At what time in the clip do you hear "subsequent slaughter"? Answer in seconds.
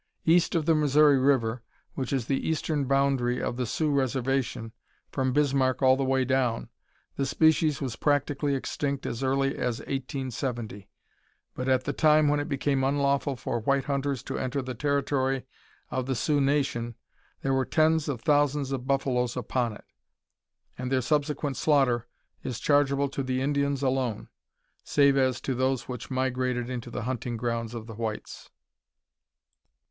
21.01-22.07